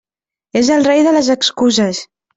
És 0.61 0.71
el 0.77 0.87
rei 0.89 1.03
de 1.09 1.13
les 1.19 1.29
excuses. 1.37 2.01